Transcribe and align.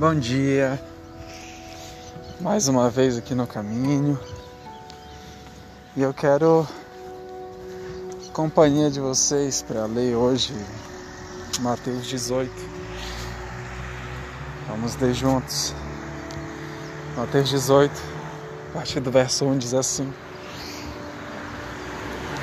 Bom 0.00 0.14
dia, 0.14 0.80
mais 2.40 2.68
uma 2.68 2.88
vez 2.88 3.18
aqui 3.18 3.34
no 3.34 3.46
caminho 3.46 4.18
e 5.94 6.00
eu 6.00 6.14
quero 6.14 6.66
companhia 8.32 8.90
de 8.90 8.98
vocês 8.98 9.60
para 9.60 9.84
ler 9.84 10.16
hoje 10.16 10.54
Mateus 11.60 12.06
18. 12.06 12.50
Vamos 14.68 14.96
ler 14.96 15.12
juntos. 15.12 15.74
Mateus 17.14 17.50
18, 17.50 17.92
a 18.70 18.72
partir 18.72 19.00
do 19.00 19.10
verso 19.10 19.44
1 19.44 19.58
diz 19.58 19.74
assim: 19.74 20.10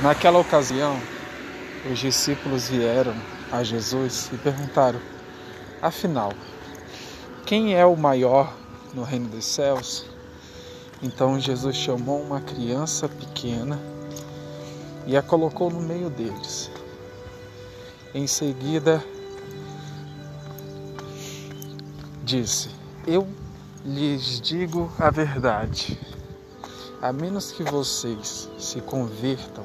Naquela 0.04 0.38
ocasião, 0.38 0.96
os 1.92 1.98
discípulos 1.98 2.70
vieram 2.70 3.16
a 3.52 3.64
Jesus 3.64 4.30
e 4.32 4.38
perguntaram: 4.38 5.00
Afinal, 5.82 6.34
quem 7.48 7.74
é 7.74 7.86
o 7.86 7.96
maior 7.96 8.54
no 8.94 9.04
reino 9.04 9.30
dos 9.30 9.46
céus? 9.46 10.06
Então 11.02 11.40
Jesus 11.40 11.78
chamou 11.78 12.22
uma 12.22 12.42
criança 12.42 13.08
pequena 13.08 13.80
e 15.06 15.16
a 15.16 15.22
colocou 15.22 15.72
no 15.72 15.80
meio 15.80 16.10
deles. 16.10 16.70
Em 18.14 18.28
seguida, 18.28 19.02
disse: 22.22 22.70
Eu 23.08 23.26
lhes 23.86 24.42
digo 24.42 24.92
a 25.00 25.10
verdade. 25.10 25.98
A 27.02 27.14
menos 27.14 27.54
que 27.54 27.64
vocês 27.64 28.50
se 28.60 28.82
convertam 28.82 29.64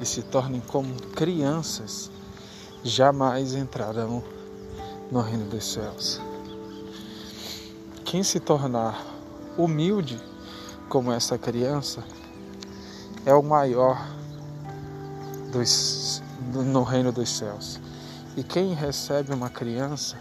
e 0.00 0.04
se 0.04 0.22
tornem 0.22 0.60
como 0.62 0.92
crianças, 1.12 2.10
jamais 2.82 3.54
entrarão 3.54 4.24
no 5.12 5.20
reino 5.20 5.44
dos 5.44 5.64
céus. 5.64 6.20
Quem 8.14 8.22
se 8.22 8.38
tornar 8.38 9.04
humilde 9.58 10.22
como 10.88 11.10
essa 11.10 11.36
criança 11.36 12.04
é 13.26 13.34
o 13.34 13.42
maior 13.42 14.08
dos, 15.50 16.22
no 16.52 16.84
reino 16.84 17.10
dos 17.10 17.28
céus. 17.28 17.80
E 18.36 18.44
quem 18.44 18.72
recebe 18.72 19.34
uma 19.34 19.50
criança 19.50 20.16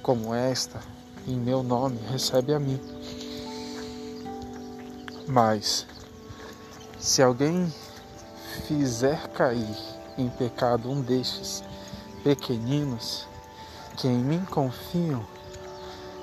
como 0.00 0.32
esta, 0.32 0.78
em 1.26 1.36
meu 1.36 1.60
nome, 1.60 1.98
recebe 2.08 2.54
a 2.54 2.60
mim. 2.60 2.80
Mas, 5.26 5.88
se 7.00 7.20
alguém 7.20 7.66
fizer 8.68 9.26
cair 9.30 9.76
em 10.16 10.28
pecado 10.28 10.88
um 10.88 11.02
destes 11.02 11.64
pequeninos 12.22 13.26
que 13.96 14.06
em 14.06 14.22
mim 14.22 14.44
confiam, 14.44 15.26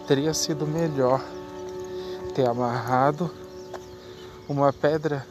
teria 0.07 0.33
sido 0.33 0.67
melhor 0.67 1.21
ter 2.35 2.47
amarrado 2.47 3.31
uma 4.47 4.73
pedra, 4.73 5.25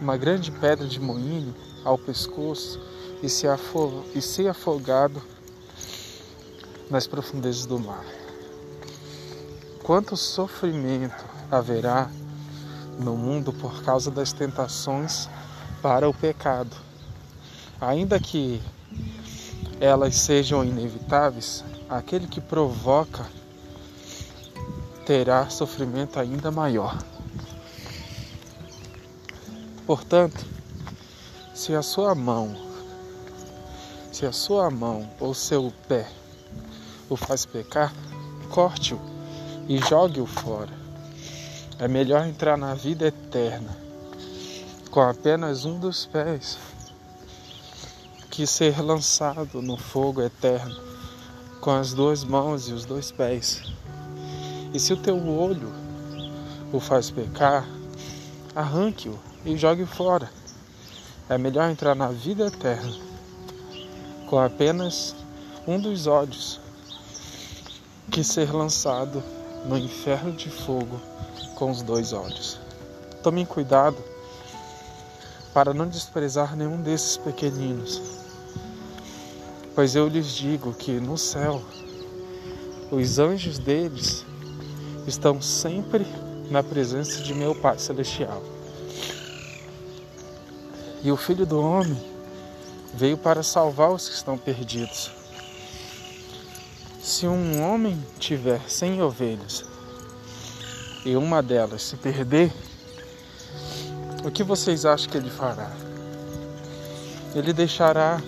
uma 0.00 0.16
grande 0.16 0.50
pedra 0.50 0.86
de 0.86 1.00
moinho 1.00 1.54
ao 1.84 1.98
pescoço 1.98 2.80
e, 3.22 3.28
se 3.28 3.46
e 4.14 4.22
ser 4.22 4.48
afogado 4.48 5.22
nas 6.90 7.06
profundezas 7.06 7.66
do 7.66 7.78
mar. 7.78 8.04
Quanto 9.82 10.16
sofrimento 10.16 11.24
haverá 11.50 12.10
no 12.98 13.16
mundo 13.16 13.52
por 13.52 13.82
causa 13.82 14.10
das 14.10 14.32
tentações 14.32 15.28
para 15.80 16.08
o 16.08 16.14
pecado. 16.14 16.76
Ainda 17.80 18.18
que 18.18 18.60
elas 19.80 20.16
sejam 20.16 20.64
inevitáveis, 20.64 21.64
aquele 21.88 22.26
que 22.26 22.40
provoca 22.40 23.24
terá 25.08 25.48
sofrimento 25.48 26.20
ainda 26.20 26.50
maior. 26.50 26.98
Portanto, 29.86 30.44
se 31.54 31.74
a 31.74 31.80
sua 31.80 32.14
mão, 32.14 32.54
se 34.12 34.26
a 34.26 34.32
sua 34.32 34.70
mão 34.70 35.08
ou 35.18 35.32
seu 35.32 35.72
pé 35.88 36.06
o 37.08 37.16
faz 37.16 37.46
pecar, 37.46 37.90
corte-o 38.50 39.00
e 39.66 39.78
jogue-o 39.78 40.26
fora. 40.26 40.76
É 41.78 41.88
melhor 41.88 42.26
entrar 42.26 42.58
na 42.58 42.74
vida 42.74 43.06
eterna 43.06 43.74
com 44.90 45.00
apenas 45.00 45.64
um 45.64 45.80
dos 45.80 46.04
pés 46.04 46.58
que 48.30 48.46
ser 48.46 48.78
lançado 48.82 49.62
no 49.62 49.78
fogo 49.78 50.20
eterno 50.20 50.78
com 51.62 51.70
as 51.70 51.94
duas 51.94 52.24
mãos 52.24 52.68
e 52.68 52.74
os 52.74 52.84
dois 52.84 53.10
pés. 53.10 53.77
E 54.72 54.78
se 54.78 54.92
o 54.92 54.96
teu 54.96 55.16
olho 55.28 55.72
o 56.72 56.78
faz 56.78 57.10
pecar, 57.10 57.66
arranque-o 58.54 59.18
e 59.44 59.56
jogue 59.56 59.86
fora. 59.86 60.30
É 61.28 61.38
melhor 61.38 61.70
entrar 61.70 61.94
na 61.94 62.08
vida 62.08 62.46
eterna 62.46 62.92
com 64.28 64.38
apenas 64.38 65.14
um 65.66 65.80
dos 65.80 66.06
olhos 66.06 66.60
que 68.10 68.22
ser 68.22 68.52
lançado 68.52 69.22
no 69.66 69.76
inferno 69.76 70.32
de 70.32 70.50
fogo 70.50 71.00
com 71.54 71.70
os 71.70 71.82
dois 71.82 72.12
olhos. 72.12 72.58
Tome 73.22 73.46
cuidado 73.46 73.96
para 75.54 75.72
não 75.72 75.88
desprezar 75.88 76.54
nenhum 76.54 76.80
desses 76.82 77.16
pequeninos, 77.16 78.00
pois 79.74 79.94
eu 79.94 80.08
lhes 80.08 80.28
digo 80.28 80.74
que 80.74 80.92
no 81.00 81.16
céu 81.16 81.62
os 82.90 83.18
anjos 83.18 83.58
deles 83.58 84.24
estão 85.08 85.40
sempre 85.40 86.06
na 86.50 86.62
presença 86.62 87.22
de 87.22 87.34
meu 87.34 87.54
Pai 87.54 87.78
Celestial. 87.78 88.42
E 91.02 91.10
o 91.10 91.16
Filho 91.16 91.46
do 91.46 91.60
Homem 91.60 91.98
veio 92.94 93.16
para 93.16 93.42
salvar 93.42 93.90
os 93.90 94.08
que 94.08 94.14
estão 94.14 94.36
perdidos. 94.36 95.10
Se 97.00 97.26
um 97.26 97.62
homem 97.62 98.02
tiver 98.18 98.60
cem 98.68 99.00
ovelhas 99.02 99.64
e 101.04 101.16
uma 101.16 101.42
delas 101.42 101.82
se 101.82 101.96
perder, 101.96 102.52
o 104.24 104.30
que 104.30 104.42
vocês 104.42 104.84
acham 104.84 105.10
que 105.10 105.16
ele 105.16 105.30
fará? 105.30 105.70
Ele 107.34 107.52
deixará 107.52 108.20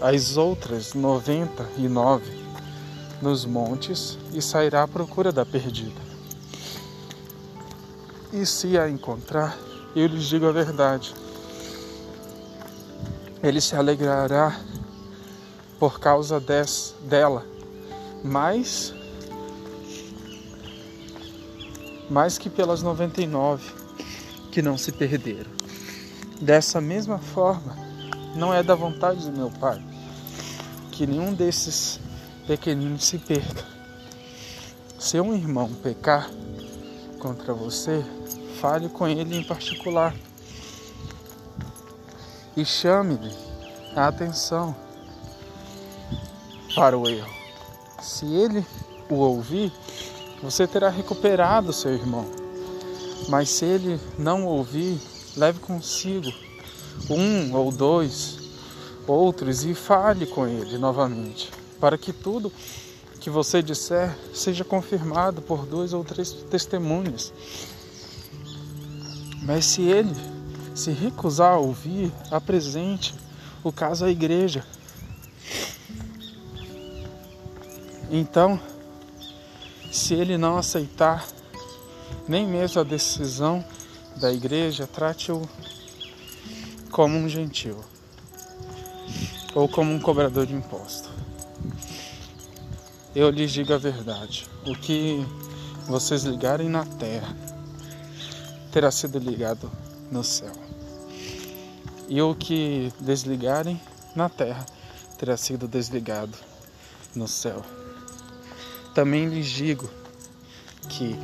as 0.00 0.36
outras 0.36 0.92
noventa 0.92 1.66
e 1.78 1.88
nove 1.88 2.45
nos 3.20 3.44
montes 3.44 4.18
e 4.32 4.42
sairá 4.42 4.82
à 4.82 4.88
procura 4.88 5.32
da 5.32 5.44
perdida. 5.44 6.00
E 8.32 8.44
se 8.44 8.78
a 8.78 8.88
encontrar, 8.88 9.56
eu 9.94 10.06
lhes 10.06 10.24
digo 10.24 10.46
a 10.46 10.52
verdade. 10.52 11.14
Ele 13.42 13.60
se 13.60 13.76
alegrará 13.76 14.58
por 15.78 16.00
causa 16.00 16.40
des, 16.40 16.94
dela, 17.02 17.44
mais, 18.24 18.94
mais 22.10 22.38
que 22.38 22.50
pelas 22.50 22.82
99 22.82 23.72
que 24.50 24.60
não 24.60 24.76
se 24.76 24.92
perderam. 24.92 25.50
Dessa 26.40 26.80
mesma 26.80 27.18
forma, 27.18 27.76
não 28.34 28.52
é 28.52 28.62
da 28.62 28.74
vontade 28.74 29.30
do 29.30 29.36
meu 29.36 29.50
Pai 29.50 29.82
que 30.96 31.06
nenhum 31.06 31.34
desses 31.34 32.00
pequenino 32.46 32.98
se 32.98 33.18
perca. 33.18 33.64
Se 34.98 35.20
um 35.20 35.34
irmão 35.34 35.68
pecar 35.82 36.30
contra 37.18 37.52
você, 37.52 38.04
fale 38.60 38.88
com 38.88 39.06
ele 39.08 39.36
em 39.36 39.42
particular 39.42 40.14
e 42.56 42.64
chame-lhe 42.64 43.32
a 43.94 44.06
atenção 44.06 44.74
para 46.74 46.96
o 46.96 47.08
erro. 47.08 47.34
Se 48.00 48.24
ele 48.26 48.64
o 49.10 49.16
ouvir, 49.16 49.72
você 50.42 50.66
terá 50.66 50.88
recuperado 50.88 51.72
seu 51.72 51.92
irmão. 51.92 52.26
Mas 53.28 53.50
se 53.50 53.64
ele 53.64 54.00
não 54.18 54.46
ouvir, 54.46 55.00
leve 55.36 55.58
consigo 55.58 56.32
um 57.10 57.54
ou 57.54 57.72
dois 57.72 58.38
outros 59.06 59.64
e 59.64 59.74
fale 59.74 60.26
com 60.26 60.46
ele 60.46 60.78
novamente 60.78 61.55
para 61.80 61.98
que 61.98 62.12
tudo 62.12 62.52
que 63.20 63.30
você 63.30 63.62
disser 63.62 64.16
seja 64.32 64.64
confirmado 64.64 65.42
por 65.42 65.66
dois 65.66 65.92
ou 65.92 66.04
três 66.04 66.30
testemunhas. 66.30 67.32
Mas 69.42 69.64
se 69.64 69.82
ele 69.82 70.14
se 70.74 70.90
recusar 70.90 71.54
a 71.54 71.58
ouvir, 71.58 72.12
apresente 72.30 73.14
o 73.64 73.72
caso 73.72 74.04
à 74.04 74.10
igreja. 74.10 74.64
Então, 78.10 78.60
se 79.90 80.14
ele 80.14 80.36
não 80.36 80.58
aceitar 80.58 81.26
nem 82.28 82.46
mesmo 82.46 82.80
a 82.80 82.84
decisão 82.84 83.64
da 84.16 84.32
igreja, 84.32 84.86
trate-o 84.86 85.42
como 86.90 87.16
um 87.16 87.28
gentil 87.28 87.78
ou 89.54 89.68
como 89.68 89.92
um 89.92 90.00
cobrador 90.00 90.46
de 90.46 90.54
imposto. 90.54 91.05
Eu 93.16 93.30
lhes 93.30 93.50
digo 93.50 93.72
a 93.72 93.78
verdade: 93.78 94.46
o 94.66 94.74
que 94.74 95.26
vocês 95.88 96.24
ligarem 96.24 96.68
na 96.68 96.84
terra 96.84 97.34
terá 98.70 98.90
sido 98.90 99.18
ligado 99.18 99.72
no 100.12 100.22
céu, 100.22 100.52
e 102.10 102.20
o 102.20 102.34
que 102.34 102.92
desligarem 103.00 103.80
na 104.14 104.28
terra 104.28 104.66
terá 105.16 105.34
sido 105.34 105.66
desligado 105.66 106.36
no 107.14 107.26
céu. 107.26 107.62
Também 108.94 109.30
lhes 109.30 109.46
digo 109.46 109.88
que 110.90 111.16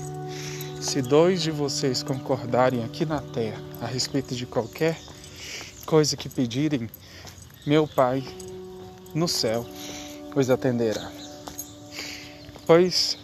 se 0.80 1.02
dois 1.02 1.42
de 1.42 1.50
vocês 1.50 2.02
concordarem 2.02 2.82
aqui 2.84 3.04
na 3.04 3.20
terra 3.20 3.60
a 3.82 3.86
respeito 3.86 4.34
de 4.34 4.46
qualquer 4.46 4.98
coisa 5.84 6.16
que 6.16 6.30
pedirem, 6.30 6.88
meu 7.66 7.86
Pai 7.86 8.24
no 9.14 9.28
céu 9.28 9.66
os 10.34 10.48
atenderá. 10.48 11.21
Pois 12.72 13.18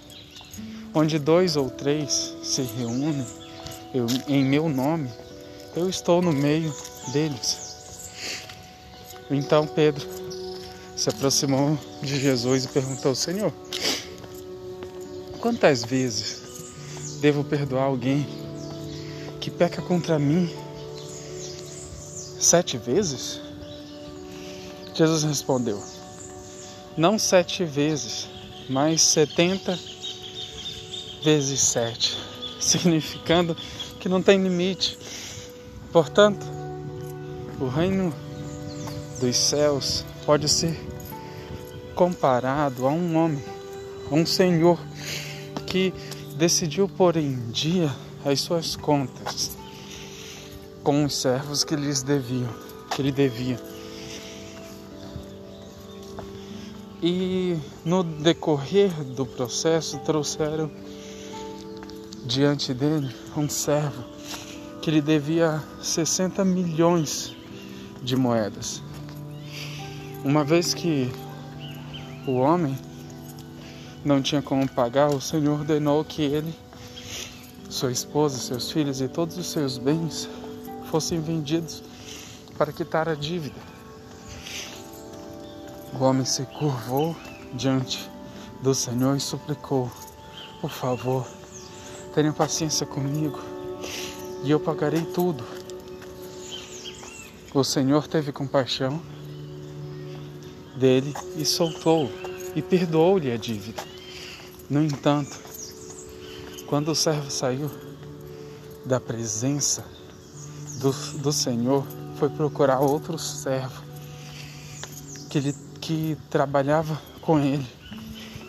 onde 0.93 1.19
dois 1.19 1.56
ou 1.56 1.71
três 1.71 2.35
se 2.43 2.61
reúnem 2.61 3.27
eu, 3.95 4.05
em 4.29 4.45
meu 4.45 4.69
nome, 4.69 5.09
eu 5.75 5.89
estou 5.89 6.21
no 6.21 6.35
meio 6.35 6.71
deles. 7.15 7.56
Então 9.31 9.67
Pedro 9.67 10.06
se 10.95 11.09
aproximou 11.09 11.79
de 12.03 12.21
Jesus 12.21 12.67
e 12.67 12.69
perguntou: 12.69 13.15
Senhor, 13.15 13.50
quantas 15.41 15.83
vezes 15.83 16.43
devo 17.23 17.43
perdoar 17.43 17.85
alguém 17.85 18.29
que 19.41 19.50
peca 19.50 19.81
contra 19.81 20.19
mim? 20.19 20.55
Sete 22.39 22.77
vezes? 22.77 23.41
Jesus 24.93 25.23
respondeu: 25.23 25.83
Não 26.99 27.19
sete 27.19 27.65
vezes, 27.65 28.29
mas 28.69 29.03
setenta 29.03 29.79
vezes 31.23 31.61
sete, 31.61 32.17
significando 32.61 33.56
que 33.99 34.09
não 34.09 34.23
tem 34.23 34.43
limite. 34.43 34.99
Portanto, 35.93 36.47
o 37.61 37.67
reino 37.67 38.15
dos 39.20 39.37
céus 39.37 40.05
pode 40.25 40.49
ser 40.49 40.79
comparado 41.94 42.87
a 42.87 42.91
um 42.91 43.17
homem, 43.17 43.43
a 44.11 44.15
um 44.15 44.25
senhor 44.25 44.79
que 45.67 45.93
decidiu 46.37 46.88
pôr 46.88 47.17
em 47.17 47.50
dia 47.50 47.91
as 48.25 48.41
suas 48.41 48.76
contas 48.76 49.56
com 50.85 51.05
os 51.05 51.17
servos 51.17 51.64
que 51.64 51.75
lhes 51.75 52.03
deviam, 52.03 52.49
que 52.94 53.03
lhe 53.03 53.12
devia. 53.12 53.61
E 57.00 57.56
no 57.85 58.03
decorrer 58.03 58.91
do 59.05 59.25
processo 59.25 59.99
trouxeram 60.00 60.69
diante 62.27 62.75
dele 62.75 63.15
um 63.37 63.49
servo 63.49 64.03
que 64.83 64.91
lhe 64.91 65.00
devia 65.00 65.62
60 65.81 66.45
milhões 66.45 67.37
de 68.03 68.17
moedas. 68.17 68.83
Uma 70.25 70.43
vez 70.43 70.75
que 70.75 71.12
o 72.27 72.33
homem 72.33 72.77
não 74.05 74.21
tinha 74.21 74.43
como 74.43 74.69
pagar, 74.69 75.09
o 75.09 75.21
Senhor 75.21 75.61
ordenou 75.61 76.05
que 76.05 76.23
ele, 76.23 76.53
sua 77.71 77.93
esposa, 77.93 78.39
seus 78.39 78.73
filhos 78.73 79.00
e 79.00 79.06
todos 79.06 79.39
os 79.39 79.47
seus 79.47 79.79
bens 79.79 80.29
fossem 80.91 81.21
vendidos 81.21 81.83
para 82.56 82.73
quitar 82.73 83.09
a 83.09 83.15
dívida. 83.15 83.78
O 85.94 86.05
homem 86.05 86.25
se 86.25 86.44
curvou 86.44 87.17
diante 87.55 88.11
do 88.62 88.75
Senhor 88.75 89.17
e 89.17 89.20
suplicou: 89.20 89.90
Por 90.61 90.70
favor, 90.70 91.26
tenha 92.14 92.32
paciência 92.32 92.87
comigo 92.87 93.38
e 94.44 94.50
eu 94.50 94.61
pagarei 94.61 95.02
tudo. 95.02 95.44
O 97.55 97.64
Senhor 97.64 98.06
teve 98.06 98.31
compaixão 98.31 99.00
dele 100.76 101.14
e 101.37 101.44
soltou 101.44 102.11
e 102.55 102.62
perdoou-lhe 102.62 103.32
a 103.32 103.37
dívida. 103.37 103.82
No 104.69 104.82
entanto, 104.82 105.37
quando 106.67 106.90
o 106.90 106.94
servo 106.94 107.31
saiu 107.31 107.70
da 108.85 109.00
presença 109.00 109.85
do, 110.81 110.93
do 111.19 111.32
Senhor, 111.32 111.85
foi 112.17 112.29
procurar 112.29 112.81
outro 112.81 113.19
servo 113.19 113.82
que 115.29 115.38
ele 115.38 115.55
que 115.88 116.19
trabalhava 116.29 117.00
com 117.23 117.40
ele. 117.40 117.67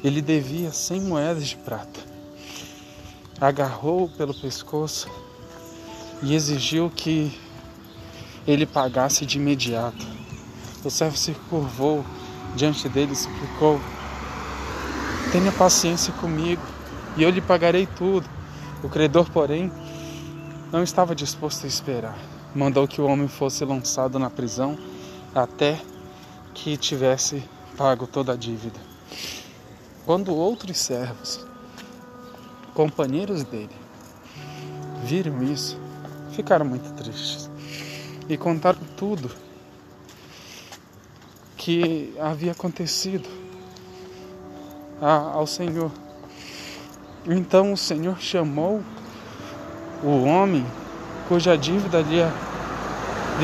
Ele 0.03 0.21
devia 0.21 0.73
cem 0.73 0.99
moedas 0.99 1.47
de 1.47 1.55
prata. 1.55 2.01
Agarrou-o 3.39 4.09
pelo 4.09 4.33
pescoço 4.33 5.09
e 6.21 6.35
exigiu 6.35 6.89
que 6.93 7.33
ele 8.45 8.65
pagasse 8.65 9.25
de 9.25 9.37
imediato. 9.37 10.05
O 10.83 10.89
servo 10.89 11.15
se 11.15 11.31
curvou 11.49 12.03
diante 12.57 12.89
dele 12.89 13.13
e 13.13 13.15
suplicou: 13.15 13.79
Tenha 15.31 15.53
paciência 15.53 16.11
comigo 16.15 16.61
e 17.15 17.23
eu 17.23 17.29
lhe 17.29 17.39
pagarei 17.39 17.87
tudo. 17.87 18.27
O 18.83 18.89
credor, 18.89 19.31
porém, 19.31 19.71
não 20.73 20.83
estava 20.83 21.15
disposto 21.15 21.63
a 21.63 21.69
esperar. 21.69 22.17
Mandou 22.53 22.85
que 22.85 22.99
o 22.99 23.05
homem 23.05 23.29
fosse 23.29 23.63
lançado 23.63 24.19
na 24.19 24.29
prisão 24.29 24.77
até 25.33 25.79
que 26.63 26.75
tivesse 26.75 27.41
pago 27.77 28.05
toda 28.05 28.33
a 28.33 28.35
dívida. 28.35 28.79
Quando 30.05 30.35
outros 30.35 30.77
servos, 30.77 31.45
companheiros 32.73 33.43
dele, 33.43 33.75
viram 35.03 35.41
isso, 35.41 35.79
ficaram 36.31 36.65
muito 36.65 36.91
tristes 36.93 37.49
e 38.27 38.37
contaram 38.37 38.79
tudo 38.97 39.31
que 41.55 42.13
havia 42.19 42.51
acontecido 42.51 43.29
ao 45.01 45.47
Senhor. 45.47 45.91
Então 47.25 47.71
o 47.71 47.77
Senhor 47.77 48.19
chamou 48.19 48.83
o 50.03 50.23
homem 50.25 50.65
cuja 51.29 51.57
dívida 51.57 52.01
lhe, 52.01 52.21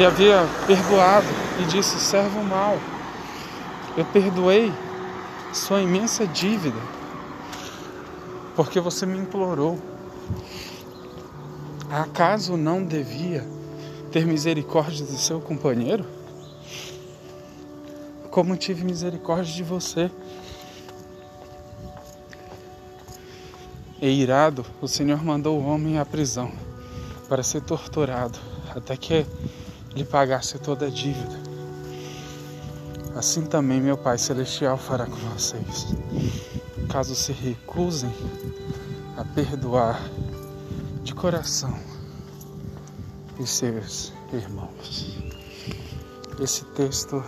havia 0.06 0.46
perdoado 0.68 1.28
e 1.62 1.66
disse: 1.66 1.98
servo 2.00 2.44
mau 2.44 2.78
eu 3.98 4.06
perdoei 4.06 4.74
sua 5.54 5.82
imensa 5.82 6.28
dívida, 6.28 6.80
porque 8.56 8.80
você 8.80 9.06
me 9.06 9.18
implorou. 9.18 9.80
Acaso 11.90 12.58
não 12.58 12.84
devia 12.84 13.46
ter 14.12 14.26
misericórdia 14.26 15.06
do 15.06 15.18
seu 15.18 15.40
companheiro? 15.40 16.06
Como 18.30 18.58
tive 18.58 18.84
misericórdia 18.84 19.54
de 19.54 19.64
você. 19.64 20.12
E 24.02 24.10
irado, 24.10 24.66
o 24.82 24.88
Senhor 24.88 25.24
mandou 25.24 25.58
o 25.58 25.66
homem 25.66 26.00
à 26.00 26.06
prisão 26.06 26.52
para 27.30 27.42
ser 27.44 27.62
torturado 27.62 28.38
até 28.76 28.98
que 28.98 29.26
lhe 29.96 30.04
pagasse 30.04 30.60
toda 30.60 30.88
a 30.88 30.90
dívida. 30.90 31.55
Assim 33.16 33.46
também 33.46 33.80
meu 33.80 33.98
Pai 33.98 34.18
Celestial 34.18 34.78
fará 34.78 35.06
com 35.06 35.16
vocês, 35.16 35.88
caso 36.92 37.16
se 37.16 37.32
recusem 37.32 38.12
a 39.16 39.24
perdoar 39.24 40.02
de 41.02 41.16
coração 41.16 41.80
os 43.40 43.50
seus 43.50 44.12
irmãos. 44.34 45.18
Esse 46.42 46.66
texto 46.66 47.24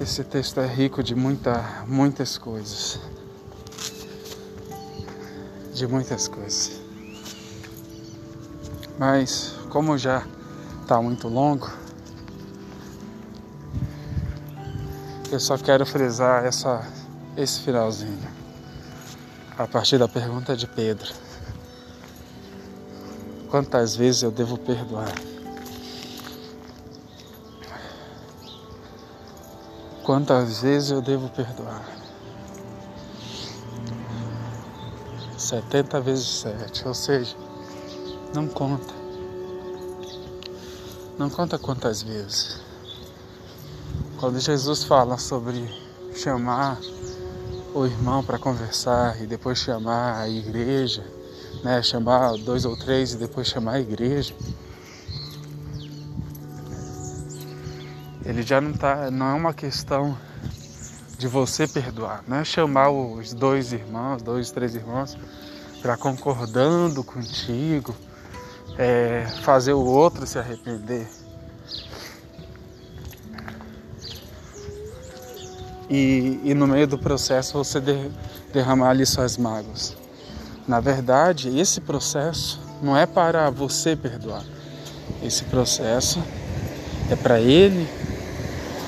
esse 0.00 0.24
texto 0.24 0.60
é 0.60 0.66
rico 0.66 1.02
de 1.02 1.14
muita, 1.14 1.84
muitas 1.86 2.38
coisas. 2.38 2.98
De 5.74 5.86
muitas 5.86 6.26
coisas. 6.26 6.80
Mas 8.98 9.54
como 9.68 9.98
já 9.98 10.26
está 10.82 11.00
muito 11.00 11.28
longo, 11.28 11.70
Eu 15.36 15.40
só 15.40 15.58
quero 15.58 15.84
frisar 15.84 16.46
essa, 16.46 16.82
esse 17.36 17.60
finalzinho. 17.60 18.26
A 19.58 19.66
partir 19.66 19.98
da 19.98 20.08
pergunta 20.08 20.56
de 20.56 20.66
Pedro. 20.66 21.12
Quantas 23.50 23.94
vezes 23.94 24.22
eu 24.22 24.30
devo 24.30 24.56
perdoar? 24.56 25.12
Quantas 30.02 30.62
vezes 30.62 30.90
eu 30.90 31.02
devo 31.02 31.28
perdoar? 31.28 31.86
70 35.36 36.00
vezes 36.00 36.26
7, 36.26 36.88
ou 36.88 36.94
seja, 36.94 37.36
não 38.34 38.48
conta. 38.48 38.94
Não 41.18 41.28
conta 41.28 41.58
quantas 41.58 42.00
vezes. 42.00 42.65
Quando 44.26 44.40
Jesus 44.40 44.82
fala 44.82 45.18
sobre 45.18 45.72
chamar 46.12 46.80
o 47.72 47.86
irmão 47.86 48.24
para 48.24 48.40
conversar 48.40 49.22
e 49.22 49.24
depois 49.24 49.56
chamar 49.56 50.20
a 50.20 50.28
igreja, 50.28 51.06
né? 51.62 51.80
Chamar 51.80 52.32
dois 52.38 52.64
ou 52.64 52.76
três 52.76 53.12
e 53.12 53.18
depois 53.18 53.46
chamar 53.46 53.74
a 53.74 53.80
igreja. 53.80 54.34
Ele 58.24 58.42
já 58.42 58.60
não 58.60 58.72
tá, 58.72 59.12
não 59.12 59.26
é 59.26 59.34
uma 59.34 59.54
questão 59.54 60.18
de 61.16 61.28
você 61.28 61.68
perdoar, 61.68 62.24
não 62.26 62.38
é 62.38 62.44
chamar 62.44 62.90
os 62.90 63.32
dois 63.32 63.72
irmãos, 63.72 64.22
dois, 64.22 64.50
três 64.50 64.74
irmãos 64.74 65.16
para 65.80 65.96
concordando 65.96 67.04
contigo, 67.04 67.94
é, 68.76 69.24
fazer 69.44 69.74
o 69.74 69.84
outro 69.84 70.26
se 70.26 70.36
arrepender. 70.36 71.06
E, 75.88 76.40
e, 76.42 76.54
no 76.54 76.66
meio 76.66 76.86
do 76.86 76.98
processo 76.98 77.52
você 77.52 77.80
de, 77.80 78.10
derramar 78.52 78.90
ali 78.90 79.06
suas 79.06 79.36
mágoas. 79.36 79.96
Na 80.66 80.80
verdade, 80.80 81.56
esse 81.56 81.80
processo 81.80 82.60
não 82.82 82.96
é 82.96 83.06
para 83.06 83.48
você 83.50 83.94
perdoar. 83.94 84.42
Esse 85.22 85.44
processo 85.44 86.20
é 87.10 87.14
para 87.14 87.40
ele 87.40 87.88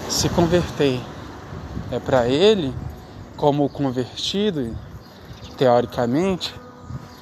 se 0.08 0.28
converter. 0.28 1.00
É 1.90 1.98
para 1.98 2.28
ele, 2.28 2.74
como 3.36 3.68
convertido, 3.68 4.76
teoricamente, 5.56 6.54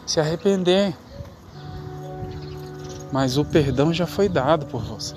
se 0.07 0.19
arrepender. 0.19 0.97
Mas 3.13 3.37
o 3.37 3.45
perdão 3.45 3.93
já 3.93 4.07
foi 4.07 4.29
dado 4.29 4.67
por 4.67 4.83
você. 4.83 5.15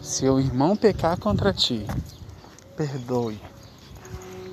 Se 0.00 0.28
o 0.28 0.38
irmão 0.38 0.76
pecar 0.76 1.18
contra 1.18 1.52
ti, 1.52 1.86
perdoe. 2.76 3.40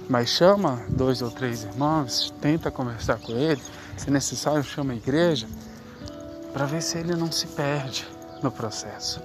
Mas 0.09 0.29
chama 0.29 0.83
dois 0.89 1.21
ou 1.21 1.31
três 1.31 1.63
irmãos, 1.63 2.33
tenta 2.41 2.69
conversar 2.69 3.19
com 3.19 3.31
ele, 3.33 3.61
se 3.97 4.09
necessário 4.11 4.63
chama 4.63 4.93
a 4.93 4.95
igreja, 4.95 5.47
para 6.53 6.65
ver 6.65 6.81
se 6.81 6.97
ele 6.97 7.15
não 7.15 7.31
se 7.31 7.47
perde 7.47 8.07
no 8.41 8.51
processo. 8.51 9.21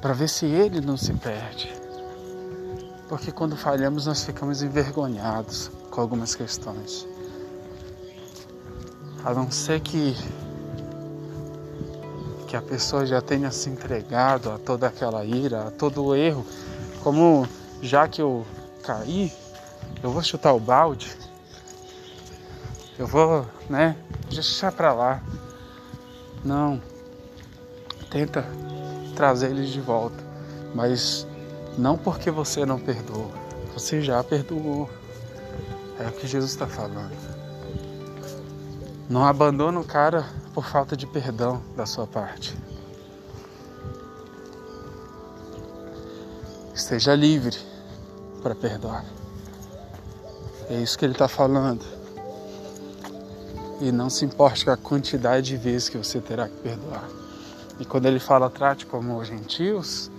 Para 0.00 0.12
ver 0.12 0.28
se 0.28 0.46
ele 0.46 0.80
não 0.80 0.96
se 0.96 1.12
perde. 1.14 1.72
Porque 3.08 3.30
quando 3.30 3.56
falhamos 3.56 4.06
nós 4.06 4.24
ficamos 4.24 4.62
envergonhados 4.62 5.70
com 5.90 6.00
algumas 6.00 6.34
questões. 6.34 7.06
A 9.24 9.32
não 9.32 9.50
ser 9.50 9.80
que 9.80 10.16
que 12.52 12.56
a 12.56 12.60
pessoa 12.60 13.06
já 13.06 13.22
tenha 13.22 13.50
se 13.50 13.70
entregado 13.70 14.50
a 14.50 14.58
toda 14.58 14.86
aquela 14.86 15.24
ira, 15.24 15.68
a 15.68 15.70
todo 15.70 16.04
o 16.04 16.14
erro, 16.14 16.44
como 17.02 17.46
já 17.82 18.06
que 18.06 18.22
eu 18.22 18.46
caí, 18.82 19.32
eu 20.02 20.10
vou 20.10 20.22
chutar 20.22 20.52
o 20.52 20.60
balde, 20.60 21.16
eu 22.98 23.06
vou, 23.06 23.46
né, 23.68 23.96
deixar 24.30 24.72
para 24.72 24.92
lá. 24.92 25.22
Não, 26.44 26.80
tenta 28.10 28.46
trazer 29.14 29.50
eles 29.50 29.70
de 29.70 29.80
volta, 29.80 30.22
mas 30.74 31.26
não 31.76 31.96
porque 31.96 32.30
você 32.30 32.64
não 32.64 32.78
perdoa, 32.78 33.30
você 33.74 34.00
já 34.00 34.22
perdoou. 34.22 34.88
É 35.98 36.08
o 36.08 36.12
que 36.12 36.26
Jesus 36.26 36.52
está 36.52 36.66
falando. 36.66 37.12
Não 39.08 39.24
abandona 39.24 39.78
o 39.78 39.84
cara 39.84 40.26
por 40.54 40.64
falta 40.64 40.96
de 40.96 41.06
perdão 41.06 41.62
da 41.76 41.86
sua 41.86 42.06
parte. 42.06 42.56
Esteja 46.74 47.14
livre 47.14 47.56
para 48.42 48.54
perdoar. 48.54 49.04
É 50.70 50.80
isso 50.80 50.98
que 50.98 51.04
ele 51.04 51.12
está 51.12 51.28
falando. 51.28 51.84
E 53.80 53.92
não 53.92 54.08
se 54.08 54.24
importe 54.24 54.64
com 54.64 54.70
a 54.70 54.76
quantidade 54.76 55.48
de 55.48 55.56
vezes 55.56 55.88
que 55.88 55.98
você 55.98 56.20
terá 56.20 56.48
que 56.48 56.56
perdoar. 56.56 57.04
E 57.78 57.84
quando 57.84 58.06
ele 58.06 58.18
fala 58.18 58.48
trate 58.48 58.86
como 58.86 59.22
gentios, 59.24 60.10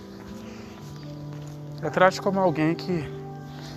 é 1.82 1.90
trate 1.90 2.20
como 2.22 2.38
alguém 2.38 2.74
que, 2.74 3.04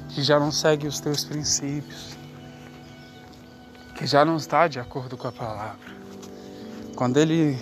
que 0.10 0.22
já 0.22 0.40
não 0.40 0.52
segue 0.52 0.88
os 0.88 1.00
teus 1.00 1.24
princípios, 1.24 2.16
que 3.96 4.06
já 4.06 4.24
não 4.24 4.36
está 4.38 4.68
de 4.68 4.80
acordo 4.80 5.18
com 5.18 5.28
a 5.28 5.32
palavra. 5.32 5.88
Quando 6.96 7.18
ele 7.18 7.58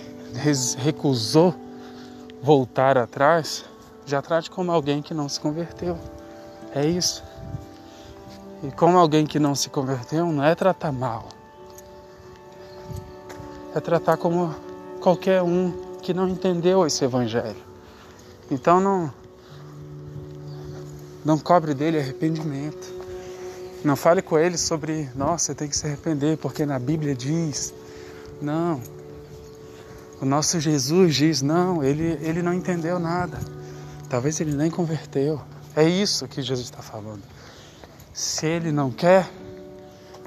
recusou 0.78 1.54
voltar 2.42 2.98
atrás, 2.98 3.64
já 4.06 4.22
trate 4.22 4.50
como 4.50 4.70
alguém 4.70 5.02
que 5.02 5.12
não 5.12 5.28
se 5.28 5.40
converteu. 5.40 5.98
É 6.72 6.86
isso. 6.86 7.24
E 8.62 8.70
como 8.70 8.96
alguém 8.96 9.26
que 9.26 9.40
não 9.40 9.54
se 9.54 9.68
converteu, 9.68 10.26
não 10.26 10.44
é 10.44 10.54
tratar 10.54 10.92
mal. 10.92 11.28
É 13.74 13.80
tratar 13.80 14.16
como 14.16 14.54
qualquer 15.00 15.42
um 15.42 15.72
que 16.00 16.14
não 16.14 16.28
entendeu 16.28 16.86
esse 16.86 17.04
evangelho. 17.04 17.66
Então 18.50 18.80
não 18.80 19.12
não 21.24 21.36
cobre 21.36 21.74
dele 21.74 21.98
arrependimento. 21.98 22.94
Não 23.84 23.96
fale 23.96 24.22
com 24.22 24.38
ele 24.38 24.56
sobre, 24.56 25.10
nossa, 25.14 25.46
você 25.46 25.54
tem 25.56 25.68
que 25.68 25.76
se 25.76 25.84
arrepender, 25.84 26.38
porque 26.38 26.64
na 26.64 26.78
Bíblia 26.78 27.16
diz. 27.16 27.74
Não. 28.40 28.80
O 30.20 30.24
nosso 30.24 30.60
Jesus 30.60 31.14
diz, 31.14 31.42
não, 31.42 31.82
ele, 31.82 32.18
ele 32.22 32.42
não 32.42 32.54
entendeu 32.54 33.00
nada. 33.00 33.55
Talvez 34.08 34.40
ele 34.40 34.54
nem 34.54 34.70
converteu. 34.70 35.40
É 35.74 35.84
isso 35.84 36.28
que 36.28 36.40
Jesus 36.40 36.66
está 36.66 36.80
falando. 36.80 37.22
Se 38.14 38.46
ele 38.46 38.72
não 38.72 38.90
quer, 38.90 39.28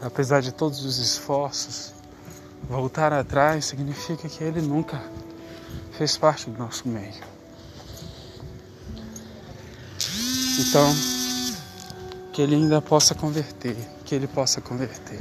apesar 0.01 0.41
de 0.41 0.51
todos 0.51 0.83
os 0.83 0.97
esforços, 0.97 1.93
voltar 2.69 3.13
atrás 3.13 3.65
significa 3.65 4.27
que 4.27 4.43
ele 4.43 4.61
nunca 4.61 5.01
fez 5.93 6.17
parte 6.17 6.49
do 6.49 6.57
nosso 6.57 6.87
meio. 6.87 7.29
Então, 10.59 10.93
que 12.33 12.41
ele 12.41 12.55
ainda 12.55 12.81
possa 12.81 13.15
converter, 13.15 13.75
que 14.03 14.13
ele 14.13 14.27
possa 14.27 14.59
converter. 14.59 15.19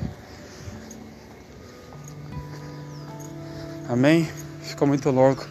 Amém? 3.88 4.28
Ficou 4.62 4.86
muito 4.86 5.10
longo. 5.10 5.42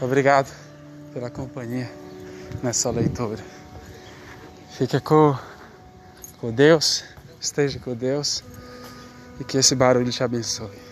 Obrigado 0.00 0.50
pela 1.12 1.28
companhia 1.28 1.99
nessa 2.62 2.90
leitura. 2.90 3.42
Fica 4.70 5.00
com, 5.00 5.36
com 6.40 6.52
Deus, 6.52 7.04
esteja 7.40 7.78
com 7.78 7.94
Deus 7.94 8.42
e 9.38 9.44
que 9.44 9.58
esse 9.58 9.74
barulho 9.74 10.10
te 10.10 10.22
abençoe. 10.22 10.89